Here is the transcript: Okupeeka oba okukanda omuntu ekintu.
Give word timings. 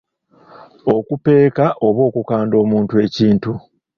Okupeeka 0.95 1.65
oba 1.85 2.01
okukanda 2.09 2.55
omuntu 2.63 2.93
ekintu. 3.05 3.51